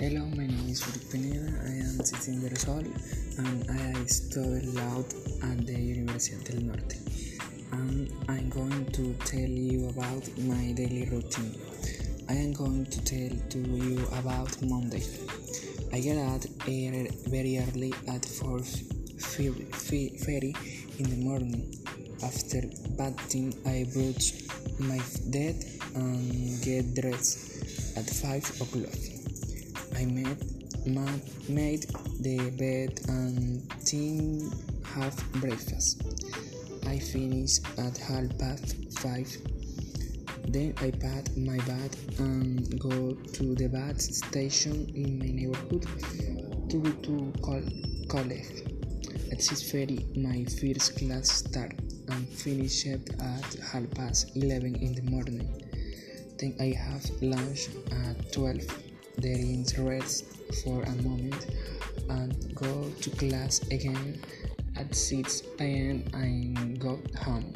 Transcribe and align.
Hello, 0.00 0.24
my 0.36 0.46
name 0.46 0.68
is 0.68 0.80
Felipe 0.80 1.10
Pineda. 1.10 1.50
I 1.66 1.70
am 1.82 1.98
16 2.04 2.40
years 2.40 2.68
old 2.68 2.86
and 3.38 3.68
I 3.68 4.04
study 4.06 4.66
law 4.70 5.02
at 5.42 5.66
the 5.66 5.74
Universidad 5.74 6.44
del 6.46 6.60
Norte. 6.62 6.94
And 7.72 8.08
I'm 8.28 8.48
going 8.48 8.86
to 8.92 9.12
tell 9.26 9.50
you 9.50 9.88
about 9.88 10.28
my 10.38 10.70
daily 10.70 11.08
routine. 11.10 11.52
I 12.28 12.34
am 12.34 12.52
going 12.52 12.86
to 12.86 13.00
tell 13.02 13.36
to 13.50 13.58
you 13.58 14.06
about 14.20 14.62
Monday. 14.62 15.02
I 15.92 15.98
get 15.98 16.16
out 16.16 16.46
very 16.62 17.58
early 17.58 17.92
at 18.06 18.22
4:30 18.22 20.54
in 21.00 21.10
the 21.10 21.16
morning. 21.26 21.74
After 22.22 22.62
bathing, 22.96 23.52
I 23.66 23.84
brush 23.92 24.32
my 24.78 25.00
teeth 25.32 25.82
and 25.96 26.62
get 26.62 26.94
dressed 26.94 27.96
at 27.98 28.08
5 28.08 28.60
o'clock. 28.62 29.17
I 29.98 30.04
made, 30.04 30.38
made 31.48 31.86
the 32.20 32.50
bed 32.56 33.00
and 33.08 33.68
then 33.90 34.48
have 34.94 35.16
breakfast. 35.40 36.04
I 36.86 37.00
finish 37.00 37.58
at 37.76 37.98
half 37.98 38.38
past 38.38 38.76
five. 39.00 39.26
Then 40.46 40.72
I 40.80 40.92
pack 40.92 41.36
my 41.36 41.58
bag 41.66 41.96
and 42.18 42.78
go 42.78 43.14
to 43.14 43.54
the 43.56 43.68
bus 43.68 44.22
station 44.24 44.86
in 44.94 45.18
my 45.18 45.32
neighborhood 45.34 45.84
to 46.70 46.78
go 46.78 46.92
to 46.92 47.32
college. 48.08 48.62
At 49.32 49.38
6.30 49.40 50.16
my 50.16 50.44
first 50.44 50.96
class 50.96 51.28
start 51.28 51.74
and 52.08 52.28
finish 52.28 52.86
at 52.86 53.02
half 53.72 53.90
past 53.96 54.36
11 54.36 54.76
in 54.76 54.94
the 54.94 55.02
morning. 55.10 55.42
Then 56.38 56.54
I 56.60 56.70
have 56.78 57.04
lunch 57.20 57.66
at 57.90 58.32
12 58.32 58.87
then 59.18 59.64
rest 59.78 60.24
for 60.62 60.82
a 60.82 60.94
moment 61.02 61.46
and 62.08 62.54
go 62.54 62.90
to 63.00 63.10
class 63.10 63.60
again 63.70 64.20
at 64.76 64.94
6 64.94 65.42
pm 65.58 66.04
and 66.14 66.78
go 66.78 66.98
home. 67.18 67.52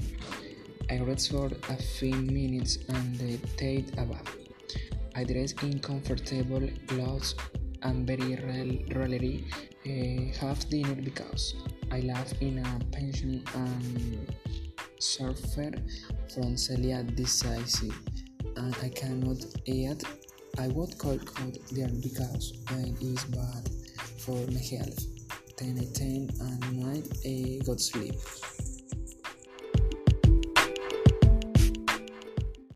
I 0.90 0.98
rest 1.00 1.30
for 1.30 1.46
a 1.46 1.76
few 1.76 2.14
minutes 2.14 2.78
and 2.88 3.16
the 3.16 3.38
take 3.56 3.88
a 3.98 4.04
bath. 4.04 4.36
I 5.14 5.24
dress 5.24 5.52
in 5.62 5.78
comfortable 5.78 6.68
clothes 6.86 7.34
and 7.82 8.06
very 8.06 8.36
rarely 8.94 9.44
uh, 9.86 10.38
have 10.40 10.68
dinner 10.68 10.94
because 10.94 11.54
I 11.90 12.00
live 12.00 12.32
in 12.40 12.58
a 12.58 12.84
pension 12.90 13.44
and 13.54 14.34
suffer 14.98 15.72
from 16.32 16.54
celiac 16.56 17.14
disease 17.14 17.82
and 18.56 18.74
I 18.82 18.88
cannot 18.88 19.44
eat 19.66 20.02
I 20.58 20.68
would 20.68 20.98
call 20.98 21.18
code 21.18 21.58
there 21.72 21.88
because 21.88 22.52
it 22.70 23.02
is 23.02 23.24
bad 23.24 23.68
for 24.18 24.36
my 24.50 24.60
health. 24.60 25.06
Then 25.56 25.78
I 25.78 25.86
turn 25.96 26.28
and 26.40 26.76
night 26.78 27.08
eh, 27.24 27.58
a 27.60 27.64
got 27.64 27.80
sleep. 27.80 28.14